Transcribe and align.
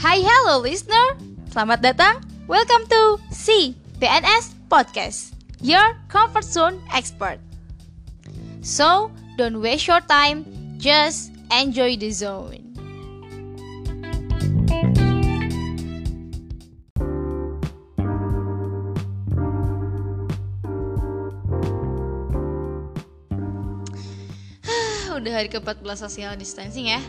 Hai 0.00 0.24
hello 0.24 0.64
listener, 0.64 1.12
selamat 1.52 1.84
datang. 1.84 2.24
Welcome 2.48 2.88
to 2.88 3.20
C 3.28 3.76
PNS 4.00 4.56
Podcast, 4.72 5.36
your 5.60 5.92
comfort 6.08 6.48
zone 6.48 6.80
expert. 6.88 7.36
So 8.64 9.12
don't 9.36 9.60
waste 9.60 9.92
your 9.92 10.00
time, 10.00 10.48
just 10.80 11.36
enjoy 11.52 12.00
the 12.00 12.08
zone. 12.16 12.64
Udah 25.20 25.32
hari 25.36 25.52
ke-14 25.52 25.84
social 25.92 26.32
distancing 26.40 26.88
ya 26.88 27.04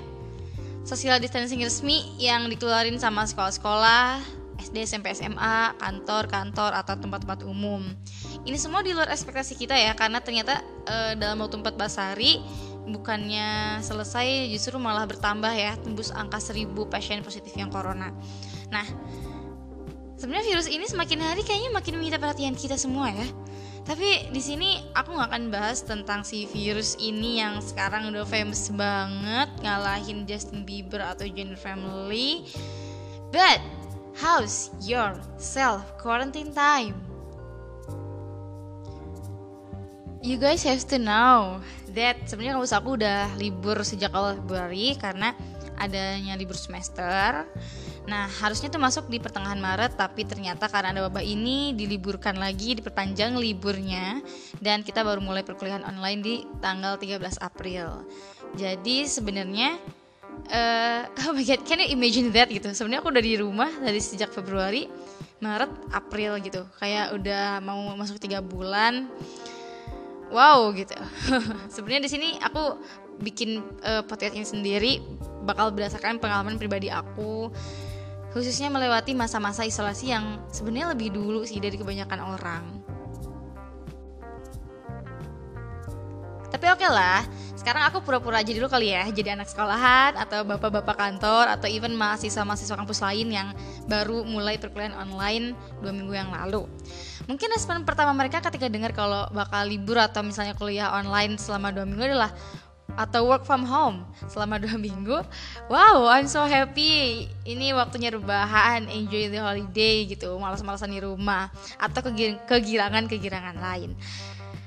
social 0.84 1.22
distancing 1.22 1.62
resmi 1.62 2.02
yang 2.18 2.50
dikeluarin 2.50 2.98
sama 2.98 3.26
sekolah-sekolah, 3.26 4.22
SD, 4.62 4.86
SMP, 4.86 5.14
SMA, 5.18 5.74
kantor-kantor 5.82 6.78
atau 6.78 6.94
tempat-tempat 6.98 7.42
umum. 7.50 7.82
Ini 8.46 8.58
semua 8.58 8.86
di 8.86 8.94
luar 8.94 9.10
ekspektasi 9.10 9.58
kita 9.58 9.74
ya, 9.74 9.98
karena 9.98 10.22
ternyata 10.22 10.62
e, 10.86 11.18
dalam 11.18 11.42
waktu 11.42 11.62
14 11.62 11.98
hari 11.98 12.42
bukannya 12.86 13.82
selesai 13.86 14.50
justru 14.50 14.78
malah 14.78 15.06
bertambah 15.06 15.54
ya, 15.54 15.78
tembus 15.82 16.14
angka 16.14 16.38
1000 16.42 16.70
pasien 16.90 17.22
positif 17.26 17.54
yang 17.58 17.74
corona. 17.74 18.14
Nah, 18.70 18.86
sebenarnya 20.18 20.54
virus 20.54 20.70
ini 20.70 20.86
semakin 20.86 21.20
hari 21.22 21.42
kayaknya 21.42 21.74
makin 21.74 21.98
menyita 21.98 22.22
perhatian 22.22 22.54
kita 22.54 22.78
semua 22.78 23.10
ya. 23.10 23.28
Tapi 23.82 24.30
di 24.30 24.42
sini 24.42 24.78
aku 24.94 25.18
nggak 25.18 25.30
akan 25.34 25.46
bahas 25.50 25.82
tentang 25.82 26.22
si 26.22 26.46
virus 26.46 26.94
ini 27.02 27.42
yang 27.42 27.58
sekarang 27.58 28.14
udah 28.14 28.26
famous 28.30 28.70
banget 28.70 29.50
ngalahin 29.66 30.30
Justin 30.30 30.62
Bieber 30.62 31.02
atau 31.02 31.26
Jenner 31.26 31.58
Family. 31.58 32.46
But 33.34 33.58
how's 34.22 34.70
your 34.86 35.18
self 35.42 35.82
quarantine 35.98 36.54
time? 36.54 36.94
You 40.22 40.38
guys 40.38 40.62
have 40.70 40.86
to 40.94 41.02
know 41.02 41.66
that 41.98 42.30
sebenarnya 42.30 42.62
kampus 42.62 42.78
aku 42.78 42.90
udah 43.02 43.34
libur 43.42 43.82
sejak 43.82 44.14
awal 44.14 44.38
Februari 44.38 44.94
karena 45.02 45.34
adanya 45.82 46.38
libur 46.38 46.54
semester 46.54 47.50
Nah, 48.10 48.26
harusnya 48.42 48.74
tuh 48.74 48.82
masuk 48.82 49.06
di 49.14 49.22
pertengahan 49.22 49.62
Maret, 49.62 49.94
tapi 49.94 50.26
ternyata 50.26 50.66
karena 50.66 50.90
ada 50.90 51.02
wabah 51.06 51.22
ini 51.22 51.78
diliburkan 51.78 52.34
lagi, 52.34 52.74
diperpanjang 52.74 53.38
liburnya 53.38 54.26
dan 54.58 54.82
kita 54.82 55.06
baru 55.06 55.22
mulai 55.22 55.46
perkuliahan 55.46 55.86
online 55.86 56.20
di 56.22 56.36
tanggal 56.58 56.98
13 56.98 57.22
April. 57.46 58.02
Jadi 58.58 59.06
sebenarnya 59.06 59.78
uh, 60.50 61.04
oh 61.30 61.34
my 61.38 61.46
god, 61.46 61.62
can 61.62 61.78
you 61.86 61.94
imagine 61.94 62.34
that 62.34 62.50
gitu. 62.50 62.66
Sebenarnya 62.74 63.06
aku 63.06 63.14
udah 63.14 63.24
di 63.24 63.36
rumah 63.38 63.70
dari 63.78 64.02
sejak 64.02 64.34
Februari, 64.34 64.90
Maret, 65.38 65.94
April 65.94 66.42
gitu. 66.42 66.66
Kayak 66.82 67.14
udah 67.14 67.62
mau 67.62 67.86
masuk 67.94 68.18
tiga 68.18 68.42
bulan. 68.42 69.14
Wow 70.34 70.74
gitu. 70.74 70.98
sebenarnya 71.74 72.08
di 72.08 72.12
sini 72.12 72.30
aku 72.42 72.82
bikin 73.22 73.62
uh, 73.86 74.02
podcast 74.02 74.34
ini 74.34 74.48
sendiri 74.48 74.94
bakal 75.46 75.70
berdasarkan 75.76 76.18
pengalaman 76.18 76.58
pribadi 76.58 76.88
aku 76.88 77.52
khususnya 78.32 78.72
melewati 78.72 79.12
masa-masa 79.12 79.68
isolasi 79.68 80.12
yang 80.12 80.40
sebenarnya 80.52 80.96
lebih 80.96 81.12
dulu 81.12 81.44
sih 81.44 81.60
dari 81.60 81.76
kebanyakan 81.76 82.20
orang. 82.24 82.64
Tapi 86.52 86.68
oke 86.68 86.84
okay 86.84 86.92
lah, 86.92 87.24
sekarang 87.56 87.88
aku 87.88 88.04
pura-pura 88.04 88.44
aja 88.44 88.52
dulu 88.52 88.68
kali 88.68 88.92
ya 88.92 89.08
jadi 89.14 89.40
anak 89.40 89.48
sekolahan 89.48 90.18
atau 90.20 90.44
bapak-bapak 90.44 90.98
kantor 90.98 91.46
atau 91.48 91.70
even 91.70 91.94
mahasiswa-mahasiswa 91.94 92.76
kampus 92.76 93.00
lain 93.06 93.30
yang 93.32 93.48
baru 93.86 94.26
mulai 94.28 94.58
perkuliahan 94.58 94.98
online 94.98 95.54
dua 95.80 95.94
minggu 95.94 96.12
yang 96.12 96.34
lalu. 96.34 96.66
Mungkin 97.30 97.54
respon 97.54 97.86
pertama 97.86 98.18
mereka 98.18 98.42
ketika 98.42 98.66
dengar 98.68 98.92
kalau 98.98 99.30
bakal 99.30 99.64
libur 99.70 100.02
atau 100.02 100.26
misalnya 100.26 100.58
kuliah 100.58 100.90
online 100.92 101.38
selama 101.38 101.70
dua 101.70 101.86
minggu 101.86 102.04
adalah 102.04 102.34
atau 102.98 103.30
work 103.30 103.46
from 103.46 103.64
home 103.64 104.04
selama 104.28 104.58
dua 104.58 104.76
minggu. 104.88 105.22
Wow 105.70 106.10
I'm 106.10 106.26
so 106.26 106.44
happy. 106.48 107.28
Ini 107.46 107.78
waktunya 107.78 108.12
rebahan 108.12 108.90
enjoy 108.90 109.30
the 109.30 109.40
holiday 109.40 110.10
gitu 110.10 110.36
malas-malasan 110.42 110.92
di 110.92 111.00
rumah 111.00 111.54
atau 111.78 112.02
kegirangan-kegirangan 112.50 113.58
lain. 113.62 113.94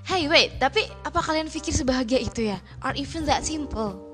Hey 0.05 0.29
wait 0.29 0.61
tapi 0.61 0.85
apa 1.03 1.19
kalian 1.19 1.49
pikir 1.49 1.73
sebahagia 1.73 2.21
itu 2.21 2.53
ya? 2.53 2.61
Or 2.85 2.93
even 2.95 3.25
that 3.25 3.43
simple 3.43 4.14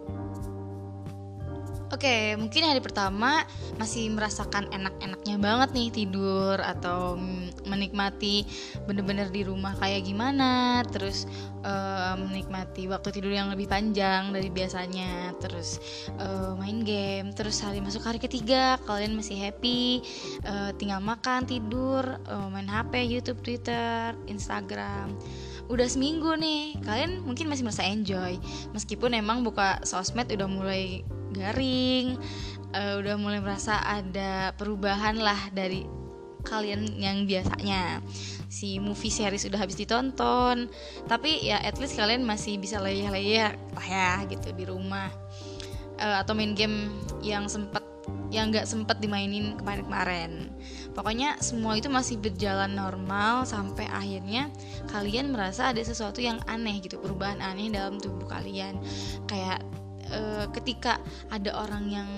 Oke, 1.90 2.06
okay, 2.06 2.24
mungkin 2.38 2.62
hari 2.62 2.78
pertama 2.78 3.42
masih 3.74 4.14
merasakan 4.14 4.70
enak-enaknya 4.70 5.42
banget 5.42 5.74
nih 5.74 5.88
tidur 5.90 6.54
atau 6.62 7.18
menikmati 7.66 8.46
bener-bener 8.86 9.26
di 9.26 9.42
rumah 9.42 9.74
kayak 9.74 10.06
gimana, 10.06 10.86
terus 10.86 11.26
uh, 11.66 12.14
menikmati 12.14 12.86
waktu 12.86 13.10
tidur 13.10 13.34
yang 13.34 13.50
lebih 13.50 13.66
panjang 13.66 14.30
dari 14.30 14.54
biasanya, 14.54 15.34
terus 15.42 15.82
uh, 16.22 16.54
main 16.62 16.86
game, 16.86 17.34
terus 17.34 17.58
hari 17.58 17.82
masuk 17.82 18.06
hari 18.06 18.22
ketiga 18.22 18.78
kalian 18.86 19.18
masih 19.18 19.34
happy, 19.34 20.06
uh, 20.46 20.70
tinggal 20.78 21.02
makan, 21.02 21.42
tidur, 21.42 22.06
uh, 22.30 22.46
main 22.54 22.70
HP, 22.70 23.02
YouTube, 23.02 23.42
Twitter, 23.42 24.14
Instagram. 24.30 25.18
Udah 25.66 25.90
seminggu 25.90 26.38
nih 26.38 26.78
kalian 26.86 27.26
mungkin 27.26 27.50
masih 27.50 27.66
merasa 27.66 27.82
enjoy 27.82 28.38
meskipun 28.70 29.10
emang 29.18 29.42
buka 29.42 29.82
sosmed 29.82 30.30
udah 30.30 30.46
mulai 30.46 31.02
garing 31.32 32.18
uh, 32.74 32.94
udah 32.98 33.14
mulai 33.18 33.40
merasa 33.42 33.78
ada 33.82 34.54
perubahan 34.54 35.18
lah 35.18 35.50
dari 35.50 35.86
kalian 36.44 36.88
yang 36.96 37.28
biasanya. 37.28 38.00
Si 38.50 38.82
movie 38.82 39.14
series 39.14 39.46
udah 39.46 39.62
habis 39.62 39.78
ditonton 39.78 40.66
tapi 41.06 41.38
ya 41.46 41.62
at 41.62 41.78
least 41.78 41.94
kalian 41.94 42.26
masih 42.26 42.58
bisa 42.58 42.82
leyeh-leyeh 42.82 43.54
lah 43.54 43.86
ya 43.86 44.10
gitu 44.26 44.50
di 44.50 44.64
rumah. 44.66 45.10
Uh, 46.00 46.16
atau 46.16 46.32
main 46.32 46.56
game 46.56 46.88
yang 47.20 47.44
sempet 47.44 47.84
yang 48.30 48.54
nggak 48.54 48.66
sempet 48.66 49.02
dimainin 49.02 49.58
kemarin-kemarin. 49.58 50.50
Pokoknya 50.94 51.38
semua 51.42 51.74
itu 51.78 51.90
masih 51.90 52.18
berjalan 52.18 52.72
normal 52.72 53.42
sampai 53.46 53.86
akhirnya 53.90 54.50
kalian 54.90 55.34
merasa 55.34 55.70
ada 55.70 55.82
sesuatu 55.82 56.22
yang 56.22 56.38
aneh 56.46 56.78
gitu 56.82 56.98
perubahan 57.02 57.42
aneh 57.42 57.70
dalam 57.70 57.98
tubuh 57.98 58.26
kalian. 58.30 58.78
Kayak 59.26 59.62
uh, 60.12 60.46
ketika 60.54 60.98
ada 61.30 61.54
orang 61.56 61.84
yang 61.90 62.10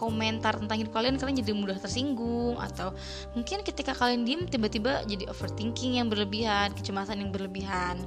komentar 0.00 0.56
tentang 0.56 0.80
hidup 0.80 0.96
kalian 0.96 1.20
kalian 1.20 1.36
jadi 1.44 1.52
mudah 1.52 1.76
tersinggung 1.76 2.56
atau 2.56 2.96
mungkin 3.36 3.60
ketika 3.60 3.92
kalian 3.92 4.24
diem 4.24 4.48
tiba-tiba 4.48 5.04
jadi 5.04 5.28
overthinking 5.28 6.00
yang 6.00 6.08
berlebihan 6.08 6.72
kecemasan 6.72 7.20
yang 7.20 7.28
berlebihan. 7.28 8.00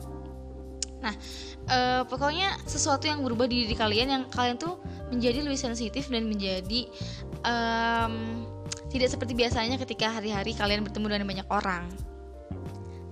Nah 1.03 1.13
uh, 1.69 2.01
pokoknya 2.09 2.57
sesuatu 2.65 3.05
yang 3.05 3.21
berubah 3.21 3.45
di 3.45 3.67
diri 3.67 3.75
kalian 3.77 4.07
yang 4.09 4.23
kalian 4.33 4.57
tuh 4.57 4.81
menjadi 5.13 5.45
lebih 5.45 5.59
sensitif 5.59 6.09
dan 6.09 6.25
menjadi 6.25 6.89
um, 7.45 8.47
tidak 8.89 9.13
seperti 9.13 9.37
biasanya 9.37 9.77
ketika 9.77 10.09
hari-hari 10.09 10.57
kalian 10.57 10.81
bertemu 10.81 11.05
dengan 11.13 11.27
banyak 11.29 11.47
orang 11.53 11.85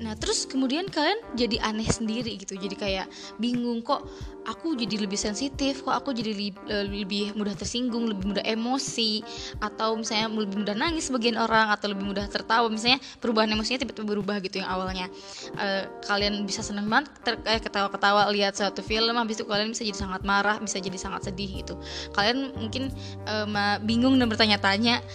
Nah 0.01 0.17
terus 0.17 0.49
kemudian 0.49 0.89
kalian 0.89 1.21
jadi 1.37 1.61
aneh 1.61 1.85
sendiri 1.85 2.33
gitu. 2.41 2.57
Jadi 2.57 2.73
kayak 2.73 3.07
bingung 3.37 3.85
kok 3.85 4.01
aku 4.49 4.73
jadi 4.73 5.05
lebih 5.05 5.21
sensitif 5.21 5.85
Kok 5.85 5.93
aku 5.93 6.09
jadi 6.17 6.33
li 6.33 6.49
lebih 6.65 7.37
mudah 7.37 7.53
tersinggung, 7.53 8.09
lebih 8.09 8.33
mudah 8.33 8.41
emosi 8.41 9.21
Atau 9.61 10.01
misalnya 10.01 10.33
lebih 10.33 10.65
mudah 10.65 10.73
nangis 10.73 11.13
sebagian 11.13 11.37
orang 11.37 11.69
Atau 11.69 11.93
lebih 11.93 12.09
mudah 12.09 12.25
tertawa. 12.25 12.65
Misalnya 12.67 12.97
perubahan 13.21 13.53
emosinya 13.53 13.85
tiba-tiba 13.85 14.17
berubah 14.17 14.41
gitu 14.41 14.59
yang 14.59 14.69
awalnya. 14.73 15.07
Uh, 15.55 15.85
Kalian 16.01 16.43
bisa 16.49 16.65
seneng 16.65 16.89
banget 16.89 17.13
eh, 17.45 17.61
ketawa-ketawa 17.61 18.27
lihat 18.33 18.57
suatu 18.57 18.81
film 18.81 19.13
Habis 19.13 19.37
itu 19.41 19.45
kalian 19.45 19.71
bisa 19.71 19.85
jadi 19.85 19.99
sangat 20.01 20.25
marah, 20.25 20.57
bisa 20.57 20.81
jadi 20.81 20.97
sangat 20.97 21.29
sedih 21.29 21.61
gitu. 21.61 21.77
Kalian 22.17 22.57
mungkin 22.57 22.89
uh, 23.29 23.77
bingung 23.85 24.17
dan 24.17 24.27
bertanya-tanya 24.27 25.05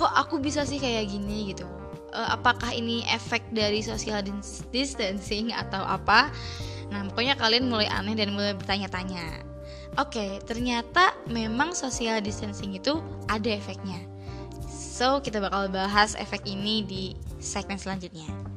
Kok 0.00 0.12
aku 0.16 0.40
bisa 0.40 0.64
sih 0.64 0.80
kayak 0.80 1.12
gini? 1.12 1.52
gitu 1.52 1.79
uh, 2.12 2.36
apakah 2.36 2.70
ini 2.74 3.02
efek 3.10 3.42
dari 3.50 3.80
social 3.80 4.22
distancing 4.70 5.54
atau 5.54 5.82
apa? 5.82 6.30
Nah 6.90 7.06
pokoknya 7.10 7.38
kalian 7.38 7.70
mulai 7.70 7.86
aneh 7.90 8.18
dan 8.18 8.34
mulai 8.34 8.54
bertanya-tanya. 8.54 9.46
Oke 9.98 10.18
okay, 10.18 10.30
ternyata 10.46 11.14
memang 11.26 11.74
social 11.74 12.22
distancing 12.22 12.78
itu 12.78 13.02
ada 13.26 13.50
efeknya. 13.50 13.98
So 14.70 15.18
kita 15.18 15.42
bakal 15.42 15.72
bahas 15.72 16.14
efek 16.14 16.46
ini 16.46 16.86
di 16.86 17.04
segmen 17.40 17.80
selanjutnya 17.80 18.50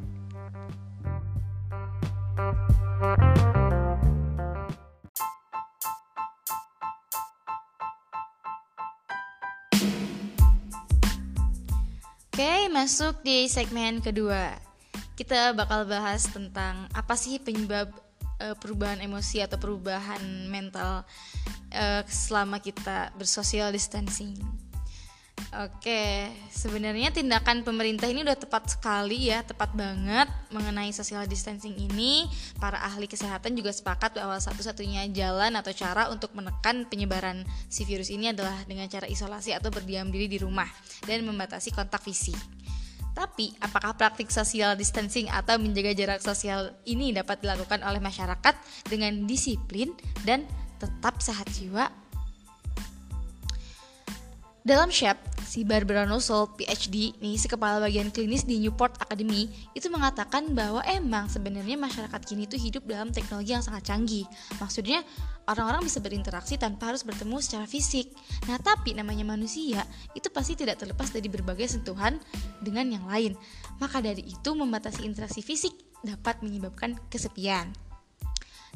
Oke, 12.43 12.67
masuk 12.67 13.23
di 13.23 13.47
segmen 13.47 14.03
kedua. 14.03 14.51
Kita 15.15 15.55
bakal 15.55 15.87
bahas 15.87 16.27
tentang 16.27 16.91
apa 16.91 17.15
sih 17.15 17.39
penyebab 17.39 17.87
uh, 18.43 18.51
perubahan 18.59 18.99
emosi 18.99 19.39
atau 19.39 19.55
perubahan 19.55 20.19
mental 20.51 21.07
uh, 21.71 22.03
selama 22.03 22.59
kita 22.59 23.15
bersosial 23.15 23.71
distancing. 23.71 24.35
Oke, 25.53 26.33
sebenarnya 26.49 27.13
tindakan 27.13 27.61
pemerintah 27.61 28.09
ini 28.09 28.25
udah 28.25 28.33
tepat 28.33 28.73
sekali 28.73 29.29
ya, 29.29 29.45
tepat 29.45 29.69
banget 29.77 30.25
mengenai 30.49 30.89
social 30.89 31.29
distancing 31.29 31.77
ini. 31.77 32.25
Para 32.57 32.81
ahli 32.81 33.05
kesehatan 33.05 33.53
juga 33.53 33.69
sepakat 33.69 34.17
bahwa 34.17 34.33
satu-satunya 34.41 35.05
jalan 35.13 35.53
atau 35.53 35.69
cara 35.69 36.09
untuk 36.09 36.33
menekan 36.33 36.89
penyebaran 36.89 37.45
si 37.69 37.85
virus 37.85 38.09
ini 38.09 38.33
adalah 38.33 38.65
dengan 38.65 38.89
cara 38.89 39.05
isolasi 39.05 39.53
atau 39.53 39.69
berdiam 39.69 40.09
diri 40.09 40.25
di 40.25 40.41
rumah 40.41 40.65
dan 41.05 41.21
membatasi 41.21 41.69
kontak 41.69 42.01
fisik. 42.01 42.33
Tapi, 43.13 43.53
apakah 43.61 43.93
praktik 43.93 44.33
social 44.33 44.73
distancing 44.73 45.29
atau 45.29 45.61
menjaga 45.61 45.93
jarak 45.93 46.25
sosial 46.25 46.73
ini 46.89 47.13
dapat 47.13 47.45
dilakukan 47.45 47.85
oleh 47.85 48.01
masyarakat 48.01 48.57
dengan 48.89 49.29
disiplin 49.29 49.93
dan 50.25 50.49
tetap 50.81 51.21
sehat 51.21 51.45
jiwa? 51.53 51.93
Dalam 54.63 54.87
SHAP, 54.89 55.32
si 55.53 55.61
Barbara 55.61 56.09
Nussel, 56.09 56.49
PhD, 56.57 57.13
nih 57.21 57.37
si 57.37 57.45
kepala 57.45 57.77
bagian 57.77 58.09
klinis 58.09 58.41
di 58.41 58.57
Newport 58.57 58.97
Academy, 58.97 59.45
itu 59.77 59.85
mengatakan 59.85 60.49
bahwa 60.57 60.81
emang 60.89 61.29
sebenarnya 61.29 61.77
masyarakat 61.77 62.21
kini 62.25 62.49
tuh 62.49 62.57
hidup 62.57 62.81
dalam 62.89 63.13
teknologi 63.13 63.53
yang 63.53 63.61
sangat 63.61 63.85
canggih. 63.85 64.25
Maksudnya 64.57 65.05
orang-orang 65.45 65.85
bisa 65.85 66.01
berinteraksi 66.01 66.57
tanpa 66.57 66.89
harus 66.89 67.05
bertemu 67.05 67.37
secara 67.37 67.69
fisik. 67.69 68.09
Nah, 68.49 68.57
tapi 68.57 68.97
namanya 68.97 69.29
manusia 69.29 69.85
itu 70.17 70.33
pasti 70.33 70.57
tidak 70.57 70.81
terlepas 70.81 71.13
dari 71.13 71.29
berbagai 71.29 71.69
sentuhan 71.69 72.17
dengan 72.57 72.89
yang 72.89 73.05
lain. 73.05 73.37
Maka 73.77 74.01
dari 74.01 74.25
itu 74.25 74.49
membatasi 74.57 75.05
interaksi 75.05 75.45
fisik 75.45 75.77
dapat 76.01 76.41
menyebabkan 76.41 76.97
kesepian. 77.13 77.92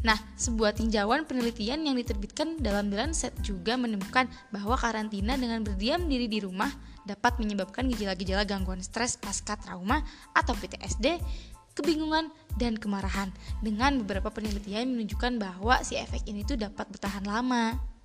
Nah, 0.06 0.18
sebuah 0.38 0.78
tinjauan 0.78 1.26
penelitian 1.26 1.82
yang 1.82 1.98
diterbitkan 1.98 2.62
dalam 2.62 2.94
The 2.94 2.98
Lancet 3.02 3.34
juga 3.42 3.74
menemukan 3.82 4.30
bahwa 4.54 4.78
karantina 4.78 5.34
dengan 5.34 5.66
berdiam 5.66 6.06
diri 6.06 6.30
di 6.30 6.38
rumah 6.38 6.70
dapat 7.08 7.42
menyebabkan 7.42 7.90
gejala-gejala 7.90 8.46
gangguan 8.46 8.84
stres 8.86 9.18
pasca 9.18 9.58
trauma 9.58 10.06
atau 10.38 10.54
PTSD, 10.54 11.18
kebingungan, 11.74 12.30
dan 12.62 12.78
kemarahan. 12.78 13.34
Dengan 13.66 14.06
beberapa 14.06 14.30
penelitian 14.30 14.94
menunjukkan 14.94 15.42
bahwa 15.42 15.82
si 15.82 15.98
efek 15.98 16.30
ini 16.30 16.46
tuh 16.46 16.62
dapat 16.62 16.86
bertahan 16.94 17.26
lama. 17.26 17.97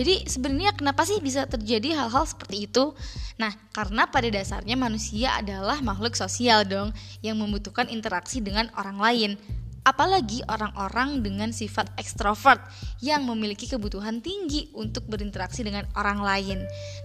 Jadi 0.00 0.24
sebenarnya 0.24 0.72
kenapa 0.72 1.04
sih 1.04 1.20
bisa 1.20 1.44
terjadi 1.44 1.92
hal-hal 1.92 2.24
seperti 2.24 2.64
itu? 2.64 2.96
Nah, 3.36 3.52
karena 3.76 4.08
pada 4.08 4.32
dasarnya 4.32 4.72
manusia 4.72 5.36
adalah 5.36 5.76
makhluk 5.84 6.16
sosial 6.16 6.64
dong 6.64 6.96
yang 7.20 7.36
membutuhkan 7.36 7.84
interaksi 7.92 8.40
dengan 8.40 8.72
orang 8.80 8.96
lain. 8.96 9.30
Apalagi 9.80 10.44
orang-orang 10.44 11.24
dengan 11.24 11.50
sifat 11.56 11.96
ekstrovert 11.96 12.60
yang 13.00 13.24
memiliki 13.24 13.64
kebutuhan 13.64 14.20
tinggi 14.20 14.68
untuk 14.76 15.08
berinteraksi 15.08 15.64
dengan 15.64 15.88
orang 15.96 16.20
lain. 16.20 16.58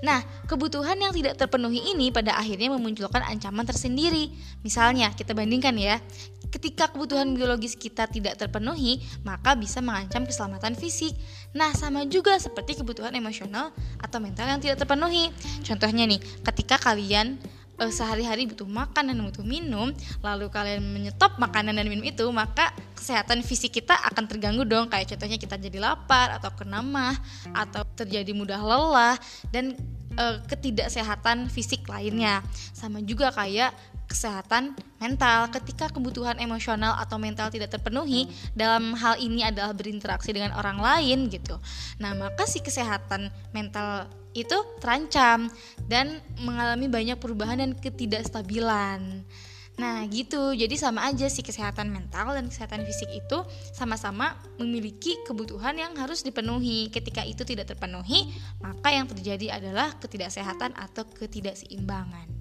Nah, 0.04 0.20
kebutuhan 0.44 1.00
yang 1.00 1.16
tidak 1.16 1.40
terpenuhi 1.40 1.96
ini 1.96 2.12
pada 2.12 2.36
akhirnya 2.36 2.76
memunculkan 2.76 3.24
ancaman 3.24 3.64
tersendiri. 3.64 4.28
Misalnya, 4.60 5.16
kita 5.16 5.32
bandingkan 5.32 5.72
ya, 5.80 6.04
ketika 6.52 6.92
kebutuhan 6.92 7.32
biologis 7.32 7.80
kita 7.80 8.12
tidak 8.12 8.36
terpenuhi, 8.36 9.00
maka 9.24 9.56
bisa 9.56 9.80
mengancam 9.80 10.28
keselamatan 10.28 10.76
fisik. 10.76 11.16
Nah, 11.56 11.72
sama 11.72 12.04
juga 12.08 12.36
seperti 12.36 12.80
kebutuhan 12.80 13.16
emosional 13.16 13.72
atau 14.04 14.20
mental 14.20 14.52
yang 14.52 14.60
tidak 14.60 14.84
terpenuhi. 14.84 15.32
Contohnya 15.64 16.04
nih, 16.04 16.20
ketika 16.44 16.76
kalian 16.80 17.40
uh, 17.80 17.92
sehari-hari 17.92 18.48
butuh 18.48 18.68
makan 18.68 19.12
dan 19.12 19.18
butuh 19.24 19.46
minum, 19.46 19.92
lalu 20.24 20.48
kalian 20.52 20.84
menyetop 20.84 21.36
makanan 21.38 21.76
dan 21.76 21.88
minum 21.88 22.06
itu, 22.06 22.26
maka 22.32 22.72
kesehatan 22.96 23.44
fisik 23.44 23.80
kita 23.80 23.96
akan 24.12 24.26
terganggu 24.28 24.64
dong. 24.64 24.88
Kayak 24.88 25.16
contohnya 25.16 25.38
kita 25.40 25.56
jadi 25.60 25.78
lapar 25.80 26.36
atau 26.40 26.52
kena 26.56 26.80
mah 26.80 27.16
atau 27.52 27.84
terjadi 27.96 28.32
mudah 28.32 28.60
lelah 28.60 29.16
dan 29.52 29.76
uh, 30.20 30.40
ketidaksehatan 30.48 31.52
fisik 31.52 31.88
lainnya. 31.88 32.42
Sama 32.72 33.04
juga 33.04 33.32
kayak 33.32 33.95
kesehatan 34.16 34.72
mental 35.04 35.52
ketika 35.52 35.92
kebutuhan 35.92 36.40
emosional 36.40 36.96
atau 36.96 37.20
mental 37.20 37.52
tidak 37.52 37.76
terpenuhi 37.76 38.32
dalam 38.56 38.96
hal 38.96 39.20
ini 39.20 39.44
adalah 39.44 39.76
berinteraksi 39.76 40.32
dengan 40.32 40.56
orang 40.56 40.80
lain 40.80 41.28
gitu. 41.28 41.60
Nah, 42.00 42.16
maka 42.16 42.48
si 42.48 42.64
kesehatan 42.64 43.28
mental 43.52 44.08
itu 44.32 44.56
terancam 44.80 45.52
dan 45.92 46.24
mengalami 46.40 46.88
banyak 46.88 47.20
perubahan 47.20 47.60
dan 47.60 47.76
ketidakstabilan. 47.76 49.28
Nah, 49.76 50.08
gitu. 50.08 50.56
Jadi 50.56 50.80
sama 50.80 51.04
aja 51.08 51.28
sih 51.28 51.44
kesehatan 51.44 51.92
mental 51.92 52.32
dan 52.32 52.48
kesehatan 52.48 52.88
fisik 52.88 53.12
itu 53.12 53.44
sama-sama 53.76 54.40
memiliki 54.56 55.20
kebutuhan 55.28 55.76
yang 55.76 55.92
harus 56.00 56.24
dipenuhi. 56.24 56.88
Ketika 56.92 57.28
itu 57.28 57.44
tidak 57.44 57.76
terpenuhi, 57.76 58.32
maka 58.64 58.96
yang 58.96 59.08
terjadi 59.08 59.60
adalah 59.60 59.92
ketidaksehatan 60.00 60.72
atau 60.80 61.04
ketidakseimbangan. 61.04 62.35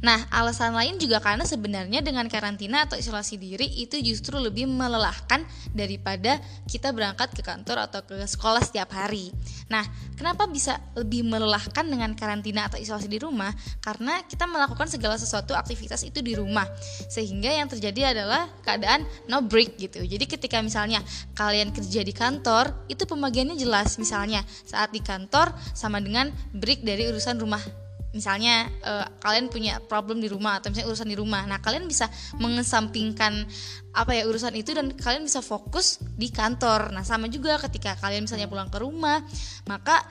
Nah, 0.00 0.24
alasan 0.32 0.72
lain 0.72 0.96
juga 0.96 1.20
karena 1.20 1.44
sebenarnya 1.44 2.00
dengan 2.00 2.24
karantina 2.24 2.88
atau 2.88 2.96
isolasi 2.96 3.36
diri 3.36 3.68
itu 3.84 4.00
justru 4.00 4.40
lebih 4.40 4.64
melelahkan 4.64 5.44
daripada 5.76 6.40
kita 6.64 6.88
berangkat 6.96 7.36
ke 7.36 7.44
kantor 7.44 7.84
atau 7.84 8.00
ke 8.08 8.16
sekolah 8.24 8.64
setiap 8.64 8.96
hari. 8.96 9.28
Nah, 9.68 9.84
kenapa 10.16 10.48
bisa 10.48 10.80
lebih 10.96 11.28
melelahkan 11.28 11.84
dengan 11.84 12.16
karantina 12.16 12.72
atau 12.72 12.80
isolasi 12.80 13.12
di 13.12 13.20
rumah? 13.20 13.52
Karena 13.84 14.24
kita 14.24 14.48
melakukan 14.48 14.88
segala 14.88 15.20
sesuatu 15.20 15.52
aktivitas 15.52 16.00
itu 16.08 16.24
di 16.24 16.32
rumah. 16.32 16.64
Sehingga 17.12 17.52
yang 17.52 17.68
terjadi 17.68 18.16
adalah 18.16 18.48
keadaan 18.64 19.04
no 19.28 19.44
break 19.44 19.76
gitu. 19.76 20.00
Jadi 20.00 20.24
ketika 20.24 20.64
misalnya 20.64 21.04
kalian 21.36 21.76
kerja 21.76 22.00
di 22.00 22.16
kantor, 22.16 22.88
itu 22.88 23.04
pembagiannya 23.04 23.60
jelas. 23.60 24.00
Misalnya 24.00 24.40
saat 24.64 24.96
di 24.96 25.04
kantor 25.04 25.52
sama 25.76 26.00
dengan 26.00 26.32
break 26.56 26.88
dari 26.88 27.04
urusan 27.12 27.36
rumah 27.36 27.89
misalnya 28.10 28.66
uh, 28.82 29.06
kalian 29.22 29.46
punya 29.46 29.78
problem 29.86 30.18
di 30.18 30.26
rumah 30.26 30.58
atau 30.58 30.70
misalnya 30.70 30.90
urusan 30.90 31.08
di 31.10 31.16
rumah. 31.18 31.42
Nah 31.46 31.62
kalian 31.62 31.86
bisa 31.86 32.10
mengesampingkan 32.38 33.46
apa 33.90 34.10
ya 34.14 34.26
urusan 34.26 34.54
itu 34.54 34.70
dan 34.74 34.94
kalian 34.94 35.26
bisa 35.26 35.42
fokus 35.42 36.02
di 36.18 36.30
kantor. 36.30 36.90
Nah 36.90 37.06
sama 37.06 37.30
juga 37.30 37.58
ketika 37.58 37.94
kalian 37.98 38.26
misalnya 38.26 38.50
pulang 38.50 38.70
ke 38.70 38.78
rumah 38.82 39.22
maka 39.66 40.02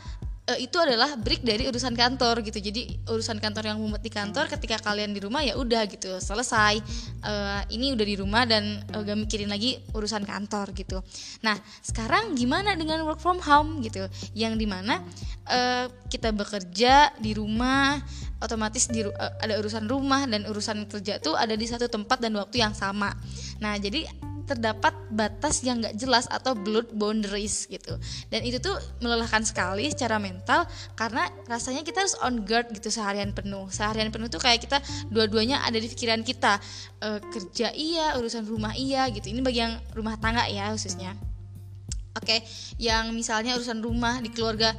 uh, 0.50 0.58
itu 0.58 0.76
adalah 0.82 1.14
break 1.16 1.46
dari 1.46 1.70
urusan 1.70 1.94
kantor 1.94 2.42
gitu. 2.42 2.58
Jadi 2.58 3.06
urusan 3.06 3.38
kantor 3.38 3.70
yang 3.70 3.78
mumet 3.78 4.02
di 4.02 4.10
kantor 4.10 4.50
ketika 4.50 4.82
kalian 4.82 5.14
di 5.14 5.22
rumah 5.22 5.46
ya 5.46 5.54
udah 5.56 5.86
gitu 5.86 6.18
selesai. 6.18 6.82
Uh, 7.22 7.62
ini 7.70 7.94
udah 7.94 8.06
di 8.06 8.16
rumah 8.18 8.44
dan 8.50 8.82
uh, 8.90 9.02
gak 9.06 9.18
mikirin 9.18 9.54
lagi 9.54 9.78
urusan 9.94 10.26
kantor 10.26 10.74
gitu. 10.74 11.06
Nah 11.46 11.56
sekarang 11.86 12.34
gimana 12.34 12.74
dengan 12.74 13.06
work 13.06 13.22
from 13.22 13.38
home 13.38 13.86
gitu? 13.86 14.10
Yang 14.34 14.54
di 14.58 14.68
mana 14.68 15.06
uh, 15.46 15.86
kita 16.10 16.34
bekerja 16.34 17.14
di 17.22 17.38
rumah 17.38 18.02
otomatis 18.40 18.88
di 18.90 19.06
uh, 19.06 19.14
ada 19.14 19.60
urusan 19.60 19.86
rumah 19.86 20.26
dan 20.26 20.48
urusan 20.48 20.88
kerja 20.90 21.22
tuh 21.22 21.36
ada 21.36 21.54
di 21.54 21.68
satu 21.68 21.86
tempat 21.92 22.18
dan 22.24 22.34
waktu 22.40 22.64
yang 22.64 22.74
sama. 22.74 23.14
Nah 23.62 23.76
jadi 23.78 24.08
terdapat 24.50 24.92
batas 25.14 25.62
yang 25.62 25.78
gak 25.78 25.94
jelas 25.94 26.26
atau 26.26 26.58
blood 26.58 26.90
boundaries 26.98 27.70
gitu. 27.70 27.94
Dan 28.34 28.42
itu 28.42 28.58
tuh 28.58 28.74
melelahkan 29.06 29.46
sekali 29.46 29.86
secara 29.94 30.18
mental 30.18 30.66
karena 30.98 31.30
rasanya 31.46 31.86
kita 31.86 32.02
harus 32.02 32.18
on 32.26 32.42
guard 32.42 32.74
gitu 32.74 32.90
seharian 32.90 33.30
penuh. 33.30 33.70
Seharian 33.70 34.10
penuh 34.10 34.26
tuh 34.26 34.42
kayak 34.42 34.66
kita 34.66 34.82
dua-duanya 35.14 35.62
ada 35.62 35.78
di 35.78 35.86
pikiran 35.86 36.26
kita. 36.26 36.58
E, 36.98 37.22
kerja 37.30 37.70
iya 37.78 38.18
urusan 38.18 38.50
rumah 38.50 38.74
iya 38.74 39.06
gitu. 39.14 39.30
Ini 39.30 39.46
bagi 39.46 39.62
yang 39.62 39.78
rumah 39.94 40.18
tangga 40.18 40.50
ya 40.50 40.74
khususnya. 40.74 41.14
Oke, 42.18 42.42
yang 42.82 43.14
misalnya 43.14 43.54
urusan 43.56 43.86
rumah 43.86 44.18
di 44.20 44.34
keluarga 44.34 44.74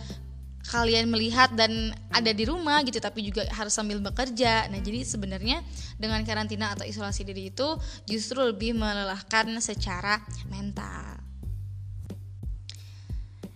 kalian 0.69 1.09
melihat 1.09 1.50
dan 1.57 1.97
ada 2.12 2.31
di 2.31 2.45
rumah 2.45 2.85
gitu 2.85 3.00
tapi 3.00 3.25
juga 3.25 3.49
harus 3.57 3.73
sambil 3.73 3.99
bekerja. 3.99 4.69
Nah, 4.69 4.81
jadi 4.81 5.02
sebenarnya 5.02 5.64
dengan 5.97 6.21
karantina 6.23 6.76
atau 6.76 6.85
isolasi 6.85 7.25
diri 7.25 7.49
itu 7.49 7.69
justru 8.05 8.45
lebih 8.45 8.76
melelahkan 8.76 9.57
secara 9.64 10.21
mental. 10.52 11.21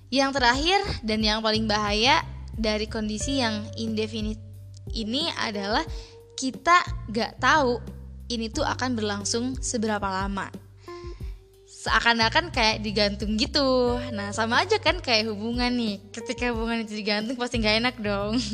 Yang 0.08 0.30
terakhir 0.38 0.80
dan 1.02 1.20
yang 1.20 1.38
paling 1.42 1.66
bahaya 1.66 2.22
dari 2.54 2.86
kondisi 2.86 3.42
yang 3.42 3.66
indefinite 3.74 4.38
ini 4.94 5.26
adalah 5.42 5.82
kita 6.38 6.82
gak 7.10 7.42
tahu 7.42 7.82
ini 8.30 8.48
tuh 8.50 8.62
akan 8.62 8.94
berlangsung 8.94 9.58
seberapa 9.58 10.06
lama 10.06 10.63
seakan-akan 11.84 12.48
kayak 12.48 12.80
digantung 12.80 13.36
gitu. 13.36 14.00
Nah 14.16 14.32
sama 14.32 14.64
aja 14.64 14.80
kan 14.80 15.04
kayak 15.04 15.28
hubungan 15.28 15.68
nih. 15.68 16.00
Ketika 16.16 16.48
hubungan 16.56 16.80
itu 16.80 16.96
digantung 16.96 17.36
pasti 17.36 17.60
nggak 17.60 17.76
enak 17.84 17.96
dong. 18.00 18.40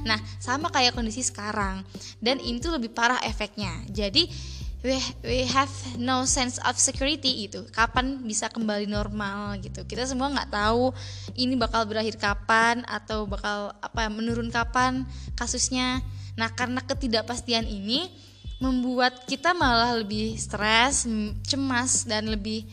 Nah 0.00 0.16
sama 0.40 0.72
kayak 0.72 0.96
kondisi 0.96 1.20
sekarang. 1.20 1.84
Dan 2.24 2.40
ini 2.40 2.56
tuh 2.56 2.80
lebih 2.80 2.88
parah 2.88 3.20
efeknya. 3.20 3.84
Jadi 3.92 4.24
we 4.80 4.96
we 5.20 5.44
have 5.44 5.68
no 6.00 6.24
sense 6.24 6.56
of 6.64 6.80
security 6.80 7.44
gitu. 7.44 7.68
Kapan 7.68 8.24
bisa 8.24 8.48
kembali 8.48 8.88
normal 8.88 9.60
gitu. 9.60 9.84
Kita 9.84 10.08
semua 10.08 10.32
nggak 10.32 10.48
tahu 10.48 10.96
ini 11.36 11.52
bakal 11.52 11.84
berakhir 11.84 12.16
kapan 12.16 12.80
atau 12.88 13.28
bakal 13.28 13.76
apa 13.76 14.08
menurun 14.08 14.48
kapan 14.48 15.04
kasusnya. 15.36 16.00
Nah 16.40 16.48
karena 16.56 16.80
ketidakpastian 16.80 17.68
ini 17.68 18.08
membuat 18.58 19.22
kita 19.26 19.54
malah 19.54 19.94
lebih 19.94 20.34
stres 20.34 21.06
cemas 21.46 22.02
dan 22.02 22.26
lebih 22.26 22.66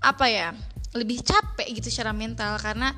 apa 0.00 0.28
ya 0.28 0.52
lebih 0.96 1.22
capek 1.24 1.80
gitu 1.80 1.88
secara 1.88 2.12
mental. 2.12 2.58
Karena 2.60 2.92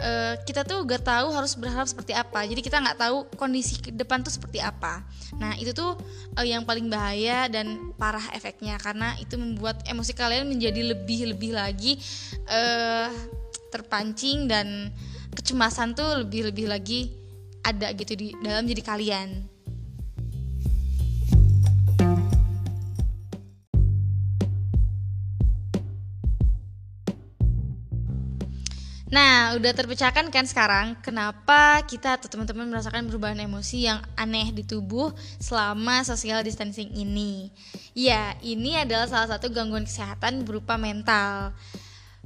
uh, 0.00 0.34
kita 0.44 0.66
tuh 0.66 0.82
gak 0.84 1.06
tahu 1.06 1.32
harus 1.32 1.56
berharap 1.56 1.88
seperti 1.88 2.12
apa. 2.12 2.44
Jadi 2.44 2.60
kita 2.60 2.82
nggak 2.82 2.98
tahu 3.00 3.16
kondisi 3.38 3.80
ke 3.80 3.90
depan 3.94 4.20
tuh 4.20 4.34
seperti 4.34 4.60
apa. 4.60 5.02
Nah 5.38 5.54
itu 5.56 5.72
tuh 5.72 5.96
uh, 6.36 6.46
yang 6.46 6.66
paling 6.66 6.90
bahaya 6.90 7.48
dan 7.48 7.94
parah 7.96 8.24
efeknya. 8.34 8.76
Karena 8.76 9.14
itu 9.22 9.38
membuat 9.38 9.80
emosi 9.88 10.12
kalian 10.12 10.48
menjadi 10.50 10.92
lebih 10.92 11.32
lebih 11.32 11.54
lagi 11.54 11.96
uh, 12.50 13.08
terpancing 13.72 14.48
dan 14.48 14.92
kecemasan 15.36 15.92
tuh 15.92 16.24
lebih 16.24 16.48
lebih 16.48 16.66
lagi 16.66 17.12
ada 17.66 17.90
gitu 17.92 18.14
di 18.14 18.32
dalam 18.40 18.62
diri 18.62 18.80
kalian 18.80 19.55
Nah, 29.06 29.54
udah 29.54 29.70
terpecahkan 29.70 30.34
kan 30.34 30.44
sekarang 30.50 30.98
kenapa 30.98 31.78
kita 31.86 32.18
atau 32.18 32.26
teman-teman 32.26 32.66
merasakan 32.66 33.06
perubahan 33.06 33.38
emosi 33.38 33.86
yang 33.86 34.02
aneh 34.18 34.50
di 34.50 34.66
tubuh 34.66 35.14
selama 35.38 36.02
social 36.02 36.42
distancing 36.42 36.90
ini? 36.90 37.54
Ya, 37.94 38.34
ini 38.42 38.74
adalah 38.74 39.06
salah 39.06 39.38
satu 39.38 39.46
gangguan 39.54 39.86
kesehatan 39.86 40.42
berupa 40.42 40.74
mental. 40.74 41.54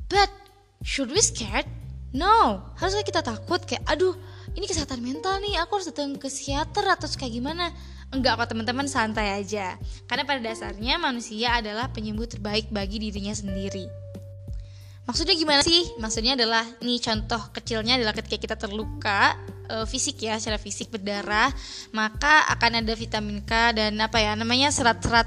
But 0.08 0.32
should 0.80 1.12
we 1.12 1.20
scared? 1.20 1.68
No, 2.16 2.64
harusnya 2.80 3.04
kita 3.04 3.20
takut 3.20 3.60
kayak 3.68 3.84
aduh, 3.84 4.16
ini 4.56 4.64
kesehatan 4.64 5.04
mental 5.04 5.36
nih, 5.44 5.60
aku 5.60 5.78
harus 5.78 5.92
datang 5.92 6.16
ke 6.16 6.32
psikiater 6.32 6.96
atau 6.96 7.06
kayak 7.12 7.36
gimana? 7.36 7.76
Enggak 8.08 8.40
kok 8.40 8.56
teman-teman 8.56 8.88
santai 8.88 9.36
aja. 9.36 9.76
Karena 10.08 10.24
pada 10.24 10.40
dasarnya 10.40 10.96
manusia 10.96 11.60
adalah 11.60 11.92
penyembuh 11.92 12.24
terbaik 12.24 12.72
bagi 12.72 12.98
dirinya 12.98 13.36
sendiri. 13.36 13.99
Maksudnya 15.10 15.34
gimana 15.34 15.66
sih? 15.66 15.90
Maksudnya 15.98 16.38
adalah 16.38 16.62
nih 16.78 17.02
contoh 17.02 17.50
kecilnya 17.50 17.98
adalah 17.98 18.14
ketika 18.14 18.38
kita 18.38 18.54
terluka 18.54 19.34
e, 19.66 19.82
fisik 19.90 20.22
ya, 20.22 20.38
secara 20.38 20.54
fisik 20.54 20.86
berdarah, 20.86 21.50
maka 21.90 22.46
akan 22.54 22.78
ada 22.78 22.94
vitamin 22.94 23.42
K 23.42 23.74
dan 23.74 23.98
apa 23.98 24.22
ya 24.22 24.38
namanya 24.38 24.70
serat-serat 24.70 25.26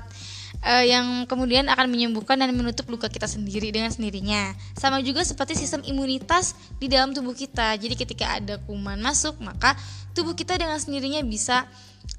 e, 0.64 0.90
yang 0.90 1.28
kemudian 1.28 1.68
akan 1.68 1.92
menyembuhkan 1.92 2.40
dan 2.40 2.50
menutup 2.56 2.88
luka 2.88 3.12
kita 3.12 3.28
sendiri 3.28 3.70
dengan 3.70 3.92
sendirinya. 3.92 4.56
Sama 4.80 5.04
juga 5.04 5.22
seperti 5.28 5.60
sistem 5.60 5.84
imunitas 5.84 6.56
di 6.80 6.88
dalam 6.88 7.12
tubuh 7.12 7.36
kita. 7.36 7.76
Jadi 7.76 7.94
ketika 8.00 8.40
ada 8.40 8.58
kuman 8.64 8.98
masuk, 9.04 9.38
maka 9.44 9.76
tubuh 10.16 10.34
kita 10.34 10.56
dengan 10.56 10.80
sendirinya 10.80 11.20
bisa 11.22 11.68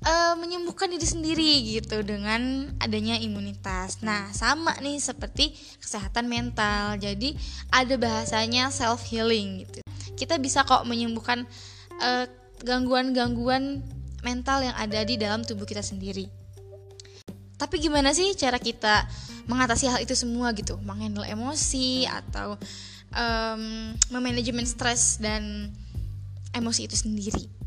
uh, 0.04 0.34
menyembuhkan 0.36 0.92
diri 0.92 1.08
sendiri 1.08 1.52
gitu 1.80 2.04
dengan 2.04 2.70
adanya 2.78 3.16
imunitas. 3.16 4.04
Nah, 4.04 4.30
sama 4.36 4.76
nih 4.84 5.00
seperti 5.00 5.56
kesehatan 5.80 6.28
mental. 6.28 7.00
Jadi 7.00 7.34
ada 7.72 7.96
bahasanya 7.96 8.68
self 8.68 9.08
healing 9.08 9.64
gitu. 9.64 9.80
Kita 10.14 10.38
bisa 10.38 10.62
kok 10.62 10.86
menyembuhkan 10.86 11.48
gangguan 12.64 13.12
gangguan-gangguan 13.14 13.84
mental 14.24 14.64
yang 14.64 14.76
ada 14.78 15.04
di 15.04 15.20
dalam 15.20 15.44
tubuh 15.44 15.68
kita 15.68 15.84
sendiri. 15.84 16.43
Tapi 17.54 17.78
gimana 17.78 18.10
sih 18.10 18.34
cara 18.34 18.58
kita 18.58 19.06
mengatasi 19.46 19.86
hal 19.86 20.00
itu 20.02 20.16
semua 20.18 20.50
gitu? 20.52 20.78
Menghandle 20.82 21.26
emosi 21.28 22.04
atau 22.08 22.58
um, 23.14 23.62
memanajemen 24.10 24.66
stres 24.66 25.22
dan 25.22 25.70
emosi 26.54 26.86
itu 26.90 26.96
sendiri 26.98 27.64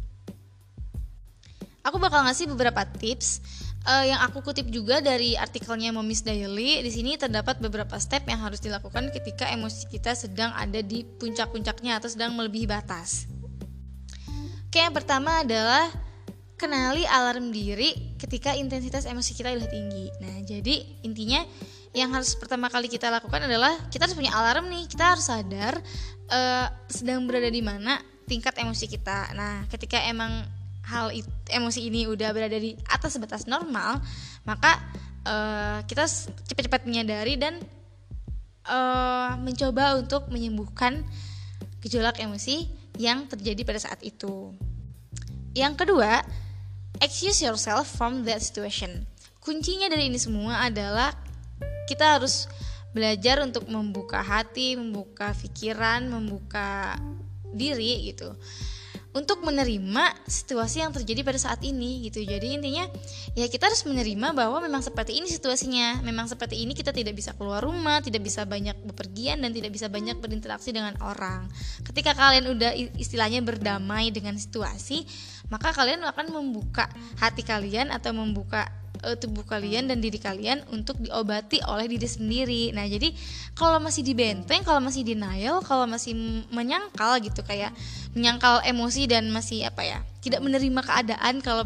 aku 1.87 2.03
bakal 2.03 2.27
ngasih 2.27 2.51
beberapa 2.51 2.83
tips 2.83 3.39
uh, 3.87 4.03
yang 4.03 4.19
aku 4.19 4.43
kutip 4.43 4.67
juga 4.67 4.99
dari 4.99 5.39
artikelnya 5.39 5.95
Momis 5.95 6.19
Daily. 6.19 6.83
Di 6.83 6.91
sini 6.91 7.15
terdapat 7.15 7.63
beberapa 7.63 7.95
step 7.95 8.27
yang 8.27 8.43
harus 8.43 8.59
dilakukan 8.59 9.07
ketika 9.15 9.47
emosi 9.47 9.87
kita 9.87 10.11
sedang 10.11 10.51
ada 10.51 10.83
di 10.83 11.07
puncak-puncaknya 11.07 12.03
atau 12.03 12.11
sedang 12.11 12.35
melebihi 12.35 12.67
batas. 12.67 13.31
Oke, 14.67 14.83
yang 14.83 14.91
pertama 14.91 15.47
adalah 15.47 15.87
kenali 16.57 17.05
alarm 17.05 17.53
diri 17.53 18.17
ketika 18.17 18.57
intensitas 18.57 19.05
emosi 19.05 19.31
kita 19.37 19.53
udah 19.53 19.69
tinggi. 19.69 20.09
Nah, 20.19 20.41
jadi 20.41 20.75
intinya 21.05 21.45
yang 21.93 22.11
harus 22.11 22.33
pertama 22.33 22.67
kali 22.67 22.89
kita 22.89 23.13
lakukan 23.13 23.45
adalah 23.45 23.73
kita 23.93 24.09
harus 24.09 24.17
punya 24.17 24.33
alarm 24.33 24.67
nih. 24.67 24.89
Kita 24.89 25.15
harus 25.15 25.29
sadar 25.29 25.77
uh, 26.33 26.67
sedang 26.89 27.29
berada 27.29 27.47
di 27.47 27.61
mana 27.61 28.01
tingkat 28.25 28.57
emosi 28.57 28.85
kita. 28.89 29.37
Nah, 29.37 29.69
ketika 29.69 30.01
emang 30.03 30.43
hal 30.87 31.13
itu, 31.13 31.29
emosi 31.53 31.87
ini 31.87 32.09
udah 32.09 32.31
berada 32.31 32.57
di 32.57 32.73
atas 32.87 33.19
batas 33.19 33.43
normal 33.43 33.99
maka 34.47 34.79
uh, 35.27 35.79
kita 35.83 36.07
cepat-cepat 36.47 36.87
menyadari 36.87 37.35
dan 37.35 37.59
uh, 38.63 39.35
mencoba 39.35 39.99
untuk 39.99 40.31
menyembuhkan 40.31 41.03
gejolak 41.83 42.17
emosi 42.23 42.71
yang 42.95 43.27
terjadi 43.27 43.61
pada 43.67 43.79
saat 43.83 43.99
itu. 44.01 44.55
Yang 45.53 45.85
kedua, 45.85 46.23
excuse 47.01 47.41
yourself 47.43 47.87
from 47.87 48.23
that 48.25 48.41
situation. 48.41 49.05
Kuncinya 49.43 49.87
dari 49.87 50.11
ini 50.11 50.19
semua 50.19 50.67
adalah 50.67 51.15
kita 51.87 52.19
harus 52.19 52.51
belajar 52.91 53.39
untuk 53.43 53.69
membuka 53.69 54.19
hati, 54.19 54.75
membuka 54.75 55.31
pikiran, 55.37 56.09
membuka 56.09 56.99
diri 57.55 58.11
gitu 58.11 58.35
untuk 59.17 59.41
menerima 59.41 60.13
situasi 60.29 60.85
yang 60.85 60.93
terjadi 60.93 61.25
pada 61.25 61.41
saat 61.41 61.65
ini 61.65 62.05
gitu. 62.05 62.21
Jadi 62.21 62.53
intinya 62.53 62.85
ya 63.33 63.49
kita 63.49 63.65
harus 63.65 63.81
menerima 63.89 64.37
bahwa 64.37 64.61
memang 64.61 64.85
seperti 64.85 65.17
ini 65.17 65.25
situasinya. 65.25 66.05
Memang 66.05 66.29
seperti 66.29 66.61
ini 66.61 66.77
kita 66.77 66.93
tidak 66.93 67.17
bisa 67.17 67.33
keluar 67.33 67.65
rumah, 67.65 67.97
tidak 68.05 68.21
bisa 68.21 68.45
banyak 68.45 68.77
bepergian 68.85 69.41
dan 69.41 69.49
tidak 69.49 69.73
bisa 69.73 69.89
banyak 69.89 70.21
berinteraksi 70.21 70.69
dengan 70.69 70.93
orang. 71.01 71.49
Ketika 71.81 72.13
kalian 72.13 72.53
udah 72.53 72.71
istilahnya 73.01 73.41
berdamai 73.41 74.13
dengan 74.13 74.37
situasi, 74.37 75.01
maka 75.49 75.73
kalian 75.73 76.05
akan 76.05 76.29
membuka 76.29 76.85
hati 77.17 77.41
kalian 77.41 77.89
atau 77.89 78.13
membuka 78.13 78.69
uh, 79.03 79.17
tubuh 79.17 79.43
kalian 79.45 79.89
dan 79.89 80.01
diri 80.01 80.17
kalian 80.17 80.63
untuk 80.73 80.97
diobati 81.01 81.61
oleh 81.65 81.85
diri 81.89 82.07
sendiri. 82.07 82.63
Nah, 82.71 82.85
jadi 82.85 83.13
kalau 83.53 83.77
masih 83.81 84.05
dibenteng, 84.05 84.61
kalau 84.63 84.81
masih 84.81 85.05
denial, 85.05 85.61
kalau 85.65 85.85
masih 85.85 86.15
menyangkal 86.53 87.17
gitu 87.21 87.41
kayak 87.45 87.73
menyangkal 88.13 88.61
emosi 88.65 89.09
dan 89.09 89.29
masih 89.29 89.67
apa 89.67 89.83
ya, 89.85 89.99
tidak 90.21 90.41
menerima 90.41 90.81
keadaan 90.81 91.41
kalau 91.43 91.63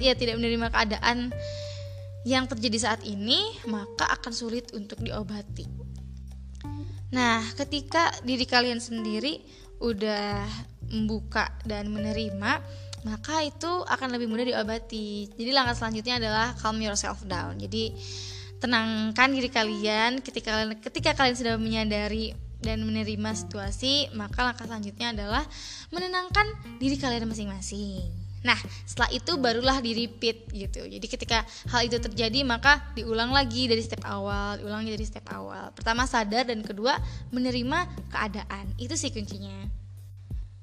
ya 0.00 0.16
tidak 0.16 0.40
menerima 0.40 0.72
keadaan 0.72 1.28
yang 2.24 2.44
terjadi 2.44 2.78
saat 2.78 3.00
ini, 3.04 3.40
maka 3.68 4.04
akan 4.12 4.32
sulit 4.32 4.72
untuk 4.76 5.00
diobati. 5.00 5.64
Nah, 7.10 7.42
ketika 7.58 8.12
diri 8.22 8.46
kalian 8.46 8.78
sendiri 8.78 9.40
udah 9.80 10.46
membuka 10.92 11.48
dan 11.64 11.88
menerima, 11.90 12.60
maka 13.06 13.40
itu 13.44 13.70
akan 13.88 14.08
lebih 14.16 14.28
mudah 14.28 14.44
diobati. 14.44 15.30
Jadi 15.32 15.50
langkah 15.50 15.76
selanjutnya 15.76 16.20
adalah 16.20 16.52
calm 16.58 16.78
yourself 16.80 17.24
down. 17.24 17.56
Jadi 17.56 17.96
tenangkan 18.60 19.28
diri 19.32 19.48
kalian 19.48 20.20
ketika 20.20 20.52
kalian 20.52 20.76
ketika 20.84 21.16
kalian 21.16 21.36
sudah 21.36 21.56
menyadari 21.56 22.36
dan 22.60 22.84
menerima 22.84 23.32
situasi, 23.32 24.12
maka 24.12 24.44
langkah 24.44 24.68
selanjutnya 24.68 25.16
adalah 25.16 25.44
menenangkan 25.88 26.44
diri 26.76 27.00
kalian 27.00 27.24
masing-masing. 27.24 28.04
Nah, 28.40 28.56
setelah 28.88 29.12
itu 29.12 29.36
barulah 29.36 29.84
di 29.84 29.92
repeat 29.92 30.48
gitu. 30.52 30.80
Jadi 30.84 31.06
ketika 31.08 31.44
hal 31.68 31.84
itu 31.84 32.00
terjadi, 32.00 32.40
maka 32.44 32.80
diulang 32.96 33.32
lagi 33.36 33.68
dari 33.68 33.84
step 33.84 34.00
awal, 34.04 34.56
diulang 34.56 34.88
dari 34.88 35.04
step 35.04 35.28
awal. 35.28 35.72
Pertama 35.76 36.08
sadar 36.08 36.48
dan 36.48 36.64
kedua 36.64 36.96
menerima 37.32 37.84
keadaan. 38.08 38.72
Itu 38.80 38.96
sih 38.96 39.12
kuncinya. 39.12 39.68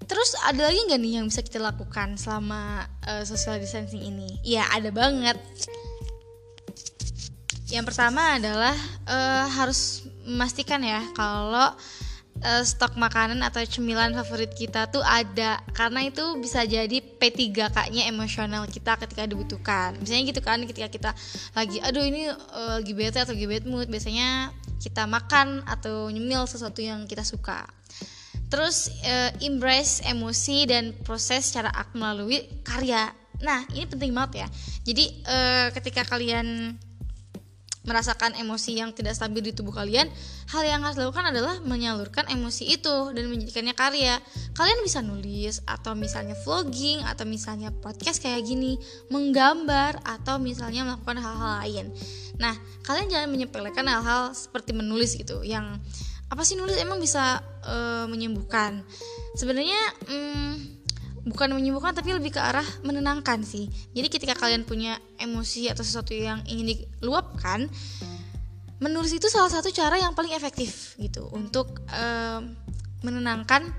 Terus 0.08 0.40
ada 0.48 0.72
lagi 0.72 0.80
nggak 0.88 1.00
nih 1.04 1.14
yang 1.20 1.26
bisa 1.28 1.44
kita 1.44 1.60
lakukan 1.60 2.16
selama 2.16 2.88
uh, 3.04 3.24
social 3.28 3.60
distancing 3.60 4.00
ini? 4.00 4.40
Ya 4.40 4.64
ada 4.72 4.88
banget. 4.88 5.36
Yang 7.68 7.92
pertama 7.92 8.40
adalah 8.40 8.72
uh, 9.04 9.46
harus 9.52 10.08
memastikan 10.24 10.80
ya 10.80 11.04
kalau 11.12 11.76
uh, 12.40 12.64
stok 12.64 12.96
makanan 12.96 13.44
atau 13.44 13.60
cemilan 13.68 14.16
favorit 14.16 14.56
kita 14.56 14.88
tuh 14.88 15.04
ada 15.04 15.60
karena 15.76 16.08
itu 16.08 16.24
bisa 16.40 16.64
jadi 16.64 17.04
P3K-nya 17.20 18.08
emosional 18.08 18.64
kita 18.72 18.96
ketika 19.04 19.28
dibutuhkan. 19.28 20.00
Misalnya 20.00 20.24
gitu 20.32 20.40
kan 20.40 20.64
ketika 20.64 20.88
kita 20.88 21.12
lagi 21.52 21.84
aduh 21.84 22.08
ini 22.08 22.32
uh, 22.32 22.80
lagi 22.80 22.96
bete 22.96 23.20
atau 23.20 23.36
lagi 23.36 23.44
bad 23.44 23.68
mood 23.68 23.92
biasanya 23.92 24.56
kita 24.80 25.04
makan 25.04 25.68
atau 25.68 26.08
nyemil 26.08 26.48
sesuatu 26.48 26.80
yang 26.80 27.04
kita 27.10 27.28
suka 27.28 27.68
terus 28.48 28.92
uh, 29.04 29.32
embrace 29.44 30.04
emosi 30.08 30.68
dan 30.68 30.96
proses 31.04 31.48
secara 31.51 31.72
ak 31.72 31.94
melalui 31.94 32.48
karya 32.63 33.12
nah 33.38 33.62
ini 33.75 33.86
penting 33.86 34.12
banget 34.16 34.46
ya 34.46 34.48
jadi 34.88 35.06
uh, 35.27 35.68
ketika 35.75 36.08
kalian 36.08 36.80
merasakan 37.88 38.36
emosi 38.36 38.75
yang 38.75 38.92
tidak 38.92 39.16
stabil 39.16 39.39
di 39.39 39.56
tubuh 39.56 39.72
kalian, 39.72 40.12
hal 40.51 40.63
yang 40.68 40.84
harus 40.84 41.00
dilakukan 41.00 41.32
adalah 41.32 41.63
menyalurkan 41.63 42.27
emosi 42.27 42.75
itu 42.75 43.16
dan 43.16 43.32
menjadikannya 43.32 43.72
karya. 43.72 44.20
Kalian 44.51 44.84
bisa 44.84 45.00
nulis 45.00 45.63
atau 45.63 45.96
misalnya 45.96 46.36
vlogging 46.44 47.08
atau 47.08 47.24
misalnya 47.24 47.72
podcast 47.72 48.20
kayak 48.20 48.44
gini, 48.44 48.75
menggambar 49.08 50.04
atau 50.04 50.36
misalnya 50.36 50.84
melakukan 50.84 51.18
hal-hal 51.24 51.51
lain. 51.63 51.86
Nah, 52.38 52.54
kalian 52.84 53.08
jangan 53.08 53.30
menyepelekan 53.32 53.88
hal-hal 53.88 54.36
seperti 54.36 54.75
menulis 54.75 55.16
gitu 55.16 55.39
yang 55.48 55.80
apa 56.27 56.41
sih 56.43 56.60
nulis 56.60 56.75
emang 56.75 57.00
bisa 57.00 57.39
uh, 57.63 58.05
menyembuhkan. 58.12 58.84
Sebenarnya 59.39 59.79
hmm, 60.07 60.51
bukan 61.27 61.55
menyembuhkan 61.55 61.96
tapi 61.96 62.15
lebih 62.15 62.36
ke 62.36 62.41
arah 62.41 62.65
menenangkan 62.84 63.43
sih. 63.43 63.67
Jadi 63.96 64.07
ketika 64.07 64.36
kalian 64.36 64.63
punya 64.67 65.00
emosi 65.19 65.72
atau 65.72 65.84
sesuatu 65.84 66.12
yang 66.15 66.43
ingin 66.48 66.75
diluapkan 66.75 67.67
menulis 68.77 69.10
itu 69.15 69.25
salah 69.31 69.50
satu 69.50 69.74
cara 69.74 69.98
yang 69.98 70.13
paling 70.13 70.36
efektif 70.36 70.93
gitu 71.01 71.25
untuk 71.34 71.81
uh, 71.91 72.43
menenangkan 73.01 73.72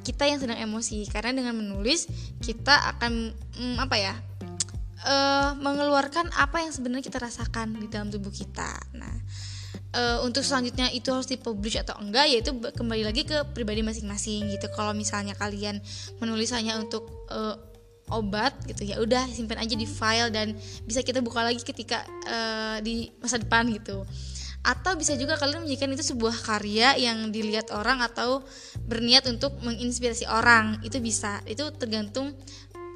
kita 0.00 0.24
yang 0.24 0.40
sedang 0.40 0.56
emosi. 0.56 1.04
Karena 1.08 1.36
dengan 1.36 1.56
menulis 1.56 2.08
kita 2.40 2.96
akan 2.96 3.32
um, 3.60 3.76
apa 3.76 3.96
ya 4.00 4.14
uh, 5.04 5.52
mengeluarkan 5.56 6.32
apa 6.36 6.64
yang 6.64 6.72
sebenarnya 6.72 7.04
kita 7.04 7.20
rasakan 7.20 7.76
di 7.76 7.92
dalam 7.92 8.08
tubuh 8.08 8.32
kita. 8.32 8.72
Nah 8.96 9.20
uh, 9.94 10.18
untuk 10.26 10.42
selanjutnya 10.46 10.90
itu 10.94 11.10
harus 11.10 11.26
dipublish 11.26 11.80
atau 11.80 11.98
enggak 11.98 12.30
yaitu 12.30 12.54
kembali 12.54 13.02
lagi 13.06 13.26
ke 13.26 13.42
pribadi 13.54 13.82
masing-masing 13.82 14.50
gitu. 14.52 14.66
Kalau 14.74 14.94
misalnya 14.94 15.34
kalian 15.34 15.82
menulis 16.22 16.50
hanya 16.54 16.78
untuk 16.78 17.26
uh, 17.30 17.58
obat 18.10 18.52
gitu 18.66 18.82
ya 18.90 18.98
udah 18.98 19.22
simpan 19.30 19.62
aja 19.62 19.78
di 19.78 19.86
file 19.86 20.34
dan 20.34 20.58
bisa 20.82 20.98
kita 21.00 21.22
buka 21.22 21.46
lagi 21.46 21.62
ketika 21.62 22.02
uh, 22.26 22.82
di 22.82 23.10
masa 23.22 23.38
depan 23.38 23.70
gitu. 23.70 24.02
Atau 24.60 24.92
bisa 24.92 25.16
juga 25.16 25.40
kalian 25.40 25.64
menjadikan 25.64 25.88
itu 25.96 26.04
sebuah 26.04 26.36
karya 26.44 26.92
yang 27.00 27.32
dilihat 27.32 27.72
orang 27.72 28.04
atau 28.04 28.44
berniat 28.84 29.24
untuk 29.24 29.56
menginspirasi 29.64 30.28
orang. 30.28 30.84
Itu 30.84 31.00
bisa 31.00 31.40
itu 31.48 31.64
tergantung 31.80 32.36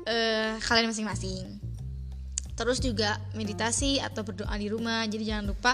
uh, 0.04 0.52
kalian 0.60 0.92
masing-masing. 0.92 1.56
Terus 2.54 2.78
juga 2.84 3.18
meditasi 3.32 3.98
atau 3.98 4.22
berdoa 4.22 4.52
di 4.60 4.68
rumah. 4.68 5.08
Jadi 5.08 5.24
jangan 5.24 5.56
lupa 5.56 5.72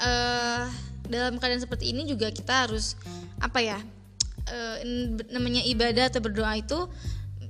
uh, 0.00 0.66
dalam 1.08 1.36
keadaan 1.36 1.62
seperti 1.62 1.92
ini 1.92 2.08
juga 2.08 2.32
kita 2.32 2.66
harus 2.68 2.96
apa 3.38 3.60
ya 3.60 3.78
uh, 4.48 4.76
namanya 5.32 5.60
ibadah 5.64 6.08
atau 6.08 6.20
berdoa 6.24 6.56
itu 6.56 6.78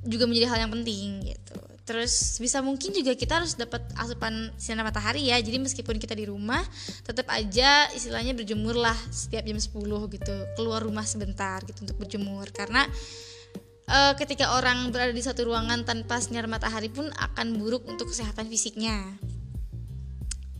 juga 0.04 0.28
menjadi 0.28 0.46
hal 0.52 0.58
yang 0.68 0.72
penting 0.72 1.32
gitu. 1.32 1.58
Terus 1.84 2.40
bisa 2.40 2.64
mungkin 2.64 2.96
juga 2.96 3.12
kita 3.12 3.44
harus 3.44 3.60
dapat 3.60 3.84
asupan 4.00 4.48
sinar 4.56 4.88
matahari 4.88 5.28
ya. 5.28 5.36
Jadi 5.36 5.60
meskipun 5.60 6.00
kita 6.00 6.16
di 6.16 6.24
rumah 6.24 6.64
tetap 7.04 7.28
aja 7.28 7.92
istilahnya 7.92 8.32
berjemur 8.32 8.72
lah 8.72 8.96
setiap 9.12 9.44
jam 9.44 9.60
10 9.60 9.68
gitu. 10.16 10.36
Keluar 10.56 10.80
rumah 10.80 11.04
sebentar 11.04 11.60
gitu 11.68 11.84
untuk 11.84 12.00
berjemur. 12.00 12.48
Karena 12.56 12.88
uh, 13.88 14.12
ketika 14.16 14.56
orang 14.56 14.88
berada 14.96 15.12
di 15.12 15.20
satu 15.20 15.44
ruangan 15.44 15.84
tanpa 15.84 16.24
sinar 16.24 16.48
matahari 16.48 16.88
pun 16.88 17.12
akan 17.12 17.60
buruk 17.60 17.84
untuk 17.84 18.08
kesehatan 18.08 18.48
fisiknya. 18.48 19.04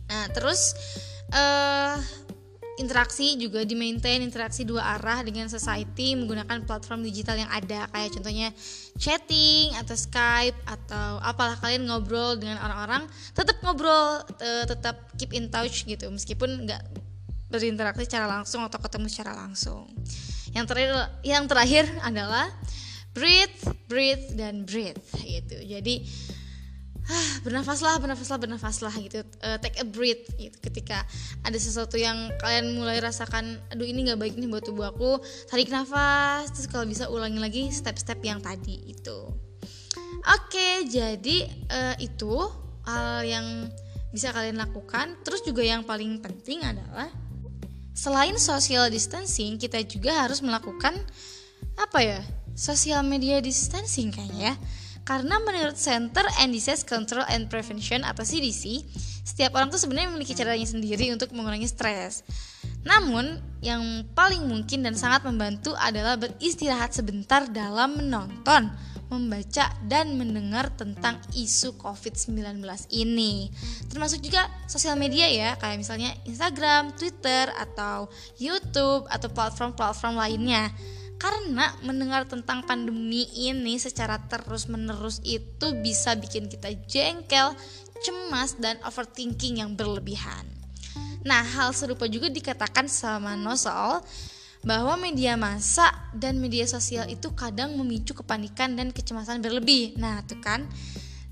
Nah 0.05 0.29
terus 0.29 0.77
uh, 1.33 1.97
interaksi 2.75 3.39
juga 3.39 3.63
di 3.63 3.71
maintain 3.71 4.19
interaksi 4.19 4.67
dua 4.67 4.99
arah 4.99 5.23
dengan 5.23 5.47
society 5.47 6.11
menggunakan 6.19 6.67
platform 6.67 7.07
digital 7.07 7.39
yang 7.39 7.47
ada. 7.47 7.87
Kayak 7.89 8.09
contohnya 8.19 8.47
chatting 8.99 9.71
atau 9.79 9.95
Skype 9.95 10.59
atau 10.67 11.23
apalah 11.23 11.55
kalian 11.63 11.87
ngobrol 11.87 12.35
dengan 12.35 12.59
orang-orang 12.59 13.07
tetap 13.31 13.57
ngobrol 13.63 14.21
tetap 14.67 15.07
keep 15.15 15.31
in 15.31 15.47
touch 15.47 15.87
gitu. 15.87 16.11
Meskipun 16.11 16.67
nggak 16.67 16.83
berinteraksi 17.47 18.03
secara 18.03 18.27
langsung 18.27 18.67
atau 18.67 18.77
ketemu 18.83 19.07
secara 19.07 19.31
langsung. 19.31 19.87
Yang 20.51 20.65
terakhir 20.71 20.91
yang 21.23 21.43
terakhir 21.47 21.85
adalah 22.03 22.51
breathe 23.15 23.55
breathe 23.87 24.35
dan 24.35 24.67
breathe 24.67 24.99
gitu. 25.23 25.63
Jadi 25.63 26.03
ah, 27.09 27.31
bernafaslah 27.45 27.97
bernafaslah 28.01 28.37
bernafaslah 28.41 28.93
gitu. 29.01 29.21
Uh, 29.41 29.57
take 29.61 29.77
a 29.81 29.85
breath 29.85 30.25
gitu. 30.37 30.55
Ketika 30.61 31.05
ada 31.45 31.57
sesuatu 31.57 31.95
yang 31.95 32.33
kalian 32.41 32.77
mulai 32.77 33.01
rasakan 33.01 33.61
aduh 33.69 33.85
ini 33.85 34.09
nggak 34.09 34.19
baik 34.19 34.33
nih 34.37 34.49
buat 34.49 34.65
tubuh 34.65 34.89
aku 34.89 35.21
tarik 35.49 35.69
nafas 35.69 36.49
terus 36.53 36.67
kalau 36.69 36.85
bisa 36.89 37.09
ulangi 37.09 37.39
lagi 37.41 37.63
step-step 37.69 38.17
yang 38.25 38.41
tadi 38.41 38.89
itu 38.89 39.19
oke 40.25 40.49
okay, 40.49 40.85
jadi 40.89 41.37
uh, 41.69 41.95
itu 42.01 42.33
hal 42.85 43.25
yang 43.25 43.45
bisa 44.13 44.31
kalian 44.31 44.55
lakukan. 44.55 45.17
Terus 45.27 45.43
juga 45.43 45.65
yang 45.65 45.83
paling 45.83 46.23
penting 46.23 46.63
adalah 46.63 47.11
selain 47.95 48.35
social 48.39 48.87
distancing 48.91 49.59
kita 49.59 49.83
juga 49.83 50.27
harus 50.27 50.43
melakukan 50.43 50.95
apa 51.79 51.99
ya 52.03 52.19
social 52.55 53.03
media 53.07 53.39
distancing 53.39 54.11
kayaknya 54.11 54.51
ya 54.51 54.53
karena 55.05 55.37
menurut 55.37 55.77
Center 55.77 56.25
and 56.41 56.49
Disease 56.49 56.81
Control 56.81 57.21
and 57.29 57.45
Prevention 57.45 58.01
atau 58.01 58.25
CDC, 58.25 58.81
setiap 59.21 59.53
orang 59.53 59.69
tuh 59.69 59.77
sebenarnya 59.77 60.09
memiliki 60.09 60.33
caranya 60.33 60.65
sendiri 60.65 61.13
untuk 61.13 61.29
mengurangi 61.29 61.69
stres. 61.69 62.25
Namun, 62.81 63.37
yang 63.61 64.05
paling 64.17 64.41
mungkin 64.45 64.81
dan 64.81 64.97
sangat 64.97 65.21
membantu 65.25 65.77
adalah 65.77 66.17
beristirahat 66.17 66.93
sebentar 66.93 67.45
dalam 67.49 68.01
menonton, 68.01 68.73
membaca 69.09 69.69
dan 69.85 70.17
mendengar 70.17 70.73
tentang 70.73 71.21
isu 71.37 71.77
COVID-19 71.77 72.65
ini. 72.89 73.53
Termasuk 73.89 74.25
juga 74.25 74.49
sosial 74.65 74.97
media 74.97 75.29
ya, 75.29 75.53
kayak 75.61 75.85
misalnya 75.85 76.17
Instagram, 76.25 76.97
Twitter, 76.97 77.53
atau 77.53 78.09
YouTube 78.41 79.05
atau 79.05 79.29
platform-platform 79.29 80.17
lainnya 80.17 80.73
karena 81.15 81.71
mendengar 81.81 82.27
tentang 82.27 82.63
pandemi 82.67 83.25
ini 83.33 83.79
secara 83.79 84.19
terus-menerus 84.27 85.23
itu 85.23 85.71
bisa 85.79 86.13
bikin 86.19 86.51
kita 86.51 86.75
jengkel, 86.85 87.55
cemas, 88.03 88.59
dan 88.59 88.75
overthinking 88.83 89.63
yang 89.63 89.73
berlebihan. 89.73 90.43
Nah, 91.25 91.41
hal 91.41 91.73
serupa 91.73 92.05
juga 92.05 92.29
dikatakan 92.29 92.85
sama 92.85 93.33
Nosol 93.33 94.03
bahwa 94.65 94.97
media 94.97 95.37
massa 95.37 95.89
dan 96.13 96.41
media 96.41 96.65
sosial 96.65 97.05
itu 97.09 97.33
kadang 97.33 97.77
memicu 97.77 98.17
kepanikan 98.17 98.73
dan 98.73 98.89
kecemasan 98.89 99.41
berlebih. 99.41 99.97
Nah, 99.97 100.21
itu 100.25 100.37
kan 100.41 100.65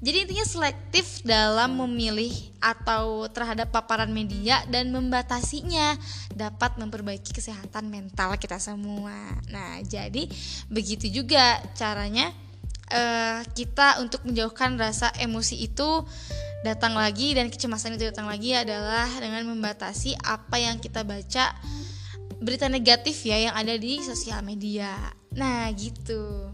jadi 0.03 0.27
intinya 0.27 0.43
selektif 0.43 1.23
dalam 1.23 1.79
memilih 1.79 2.35
atau 2.59 3.23
terhadap 3.31 3.71
paparan 3.71 4.11
media 4.11 4.59
dan 4.67 4.91
membatasinya 4.91 5.95
dapat 6.35 6.75
memperbaiki 6.75 7.31
kesehatan 7.31 7.87
mental 7.87 8.35
kita 8.35 8.59
semua. 8.59 9.15
Nah, 9.47 9.79
jadi 9.79 10.27
begitu 10.67 11.07
juga 11.07 11.63
caranya 11.79 12.35
uh, 12.91 13.47
kita 13.55 14.03
untuk 14.03 14.27
menjauhkan 14.27 14.75
rasa 14.75 15.07
emosi 15.23 15.71
itu 15.71 16.03
datang 16.67 16.99
lagi 16.99 17.31
dan 17.31 17.47
kecemasan 17.47 17.95
itu 17.95 18.11
datang 18.11 18.27
lagi 18.27 18.51
adalah 18.59 19.07
dengan 19.23 19.47
membatasi 19.55 20.19
apa 20.19 20.59
yang 20.59 20.83
kita 20.83 21.07
baca 21.07 21.55
berita 22.43 22.67
negatif 22.67 23.23
ya 23.23 23.39
yang 23.39 23.55
ada 23.55 23.79
di 23.79 24.03
sosial 24.03 24.43
media. 24.43 25.15
Nah, 25.31 25.71
gitu. 25.71 26.51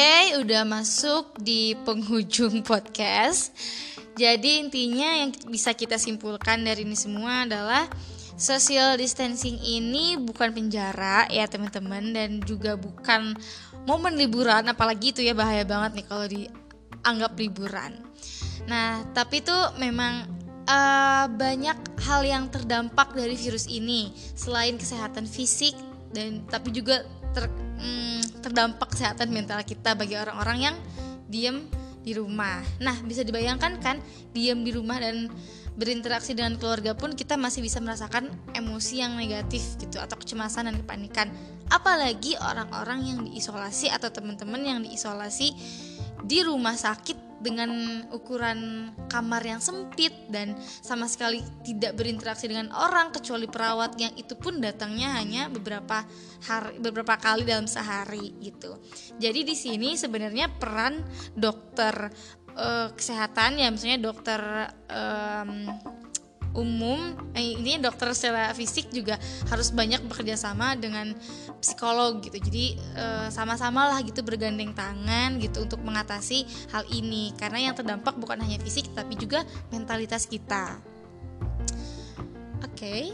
Oke, 0.00 0.32
udah 0.40 0.64
masuk 0.64 1.44
di 1.44 1.76
penghujung 1.84 2.64
podcast. 2.64 3.52
Jadi 4.16 4.64
intinya 4.64 5.04
yang 5.04 5.28
bisa 5.52 5.76
kita 5.76 6.00
simpulkan 6.00 6.64
dari 6.64 6.88
ini 6.88 6.96
semua 6.96 7.44
adalah 7.44 7.84
social 8.32 8.96
distancing 8.96 9.60
ini 9.60 10.16
bukan 10.16 10.56
penjara 10.56 11.28
ya 11.28 11.44
teman-teman 11.44 12.16
dan 12.16 12.40
juga 12.48 12.80
bukan 12.80 13.36
momen 13.84 14.16
liburan 14.16 14.72
apalagi 14.72 15.12
itu 15.12 15.20
ya 15.20 15.36
bahaya 15.36 15.68
banget 15.68 16.00
nih 16.00 16.06
kalau 16.08 16.24
dianggap 16.32 17.32
liburan. 17.36 18.00
Nah, 18.72 19.04
tapi 19.12 19.44
itu 19.44 19.58
memang 19.76 20.24
uh, 20.64 21.28
banyak 21.28 21.76
hal 22.08 22.24
yang 22.24 22.48
terdampak 22.48 23.12
dari 23.12 23.36
virus 23.36 23.68
ini 23.68 24.16
selain 24.16 24.80
kesehatan 24.80 25.28
fisik 25.28 25.76
dan 26.16 26.40
tapi 26.48 26.72
juga 26.72 27.04
ter, 27.36 27.52
mm, 27.52 28.29
terdampak 28.40 28.92
kesehatan 28.96 29.30
mental 29.30 29.60
kita 29.62 29.94
bagi 29.94 30.16
orang-orang 30.16 30.58
yang 30.72 30.76
diem 31.30 31.68
di 32.00 32.16
rumah. 32.16 32.64
Nah, 32.80 32.96
bisa 33.04 33.20
dibayangkan 33.20 33.76
kan 33.78 34.00
diem 34.32 34.64
di 34.64 34.72
rumah 34.72 34.96
dan 34.98 35.28
berinteraksi 35.78 36.34
dengan 36.34 36.58
keluarga 36.58 36.92
pun 36.98 37.14
kita 37.14 37.38
masih 37.38 37.62
bisa 37.62 37.78
merasakan 37.78 38.28
emosi 38.52 39.00
yang 39.00 39.16
negatif 39.16 39.78
gitu 39.78 40.02
atau 40.02 40.18
kecemasan 40.18 40.68
dan 40.72 40.76
kepanikan. 40.82 41.30
Apalagi 41.70 42.34
orang-orang 42.40 43.00
yang 43.06 43.18
diisolasi 43.30 43.92
atau 43.92 44.10
teman-teman 44.10 44.60
yang 44.60 44.80
diisolasi 44.82 45.54
di 46.26 46.38
rumah 46.42 46.74
sakit 46.74 47.29
dengan 47.40 48.04
ukuran 48.12 48.92
kamar 49.08 49.40
yang 49.42 49.58
sempit 49.64 50.12
dan 50.28 50.52
sama 50.60 51.08
sekali 51.08 51.40
tidak 51.64 51.96
berinteraksi 51.96 52.46
dengan 52.46 52.68
orang 52.76 53.10
kecuali 53.10 53.48
perawat 53.48 53.96
yang 53.96 54.12
itu 54.14 54.36
pun 54.36 54.60
datangnya 54.60 55.16
hanya 55.16 55.48
beberapa 55.48 56.04
hari 56.44 56.76
beberapa 56.78 57.16
kali 57.16 57.48
dalam 57.48 57.64
sehari 57.64 58.36
gitu. 58.44 58.76
Jadi 59.16 59.40
di 59.42 59.56
sini 59.56 59.96
sebenarnya 59.96 60.52
peran 60.52 61.00
dokter 61.32 62.12
uh, 62.54 62.88
kesehatan 62.92 63.56
ya 63.56 63.72
misalnya 63.72 63.98
dokter 64.04 64.40
um, 64.92 65.50
umum 66.50 67.14
eh, 67.34 67.54
ini 67.54 67.78
dokter 67.78 68.10
secara 68.10 68.50
fisik 68.50 68.90
juga 68.90 69.14
harus 69.48 69.70
banyak 69.70 70.02
bekerja 70.06 70.34
sama 70.34 70.74
dengan 70.74 71.14
psikolog 71.62 72.18
gitu. 72.24 72.38
Jadi 72.38 72.74
eh, 72.76 73.28
sama-sama 73.30 73.90
lah 73.90 73.98
gitu 74.02 74.22
bergandeng 74.26 74.74
tangan 74.74 75.38
gitu 75.38 75.62
untuk 75.62 75.80
mengatasi 75.82 76.46
hal 76.74 76.82
ini. 76.90 77.30
Karena 77.38 77.70
yang 77.70 77.74
terdampak 77.78 78.18
bukan 78.18 78.42
hanya 78.42 78.58
fisik 78.58 78.90
tapi 78.92 79.14
juga 79.14 79.46
mentalitas 79.70 80.26
kita. 80.26 80.78
Oke. 82.60 82.76
Okay. 82.76 83.04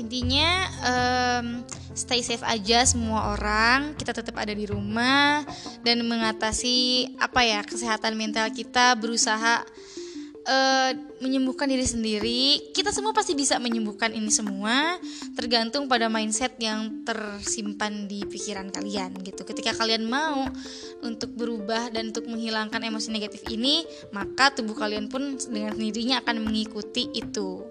intinya 0.00 0.64
um, 0.80 1.60
stay 1.92 2.24
safe 2.24 2.40
aja 2.46 2.88
semua 2.88 3.36
orang. 3.36 3.92
Kita 4.00 4.16
tetap 4.16 4.32
ada 4.40 4.54
di 4.54 4.64
rumah 4.64 5.44
dan 5.84 6.00
mengatasi 6.08 7.10
apa 7.20 7.44
ya 7.44 7.60
kesehatan 7.60 8.16
mental 8.16 8.48
kita 8.48 8.96
berusaha 8.96 9.60
uh, 10.46 10.92
menyembuhkan 11.20 11.68
diri 11.68 11.84
sendiri. 11.84 12.72
Kita 12.72 12.94
semua 12.94 13.12
pasti 13.12 13.36
bisa 13.36 13.60
menyembuhkan 13.60 14.12
ini 14.12 14.32
semua, 14.32 14.96
tergantung 15.36 15.90
pada 15.90 16.08
mindset 16.08 16.56
yang 16.62 17.04
tersimpan 17.04 18.08
di 18.08 18.24
pikiran 18.24 18.68
kalian 18.72 19.16
gitu. 19.24 19.42
Ketika 19.44 19.76
kalian 19.76 20.06
mau 20.08 20.48
untuk 21.04 21.32
berubah 21.36 21.92
dan 21.92 22.12
untuk 22.14 22.28
menghilangkan 22.28 22.80
emosi 22.84 23.08
negatif 23.12 23.44
ini, 23.48 23.84
maka 24.14 24.52
tubuh 24.54 24.76
kalian 24.76 25.08
pun 25.10 25.36
dengan 25.50 25.76
sendirinya 25.76 26.22
akan 26.24 26.44
mengikuti 26.44 27.08
itu. 27.12 27.64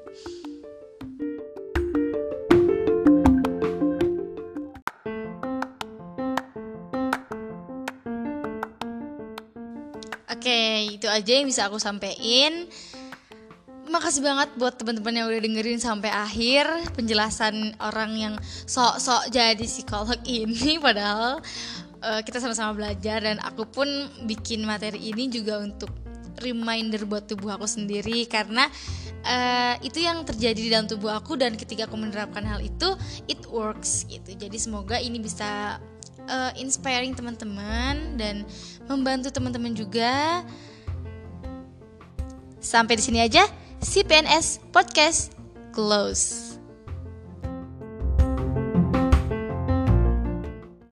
Oke, 10.79 10.95
itu 10.95 11.11
aja 11.11 11.31
yang 11.35 11.43
bisa 11.43 11.67
aku 11.67 11.75
sampaikan. 11.75 12.63
Makasih 13.91 14.23
banget 14.23 14.47
buat 14.55 14.79
teman-teman 14.79 15.11
yang 15.11 15.27
udah 15.27 15.41
dengerin 15.43 15.75
sampai 15.75 16.07
akhir 16.07 16.95
penjelasan 16.95 17.75
orang 17.83 18.15
yang 18.15 18.33
sok-sok 18.63 19.27
jadi 19.27 19.59
psikolog 19.59 20.15
ini 20.23 20.79
padahal 20.85 21.43
uh, 21.99 22.21
kita 22.23 22.39
sama-sama 22.39 22.79
belajar 22.79 23.19
dan 23.19 23.43
aku 23.43 23.67
pun 23.67 23.89
bikin 24.23 24.63
materi 24.63 25.11
ini 25.11 25.27
juga 25.27 25.59
untuk 25.59 25.91
reminder 26.39 27.03
buat 27.03 27.27
tubuh 27.27 27.59
aku 27.59 27.67
sendiri 27.67 28.23
karena 28.29 28.71
uh, 29.27 29.75
itu 29.83 29.99
yang 29.99 30.23
terjadi 30.23 30.59
di 30.63 30.69
dalam 30.71 30.87
tubuh 30.87 31.11
aku 31.11 31.35
dan 31.35 31.59
ketika 31.59 31.91
aku 31.91 31.99
menerapkan 31.99 32.47
hal 32.47 32.63
itu 32.63 32.95
it 33.27 33.43
works 33.51 34.07
gitu. 34.07 34.31
Jadi 34.31 34.55
semoga 34.55 34.95
ini 34.95 35.19
bisa 35.19 35.81
uh, 36.29 36.51
inspiring 36.55 37.17
teman-teman 37.17 38.15
dan 38.15 38.45
membantu 38.85 39.33
teman-teman 39.33 39.73
juga. 39.73 40.45
Sampai 42.59 42.99
di 42.99 43.03
sini 43.03 43.19
aja. 43.23 43.47
CPNS 43.79 44.59
Podcast 44.75 45.31
close. 45.71 46.48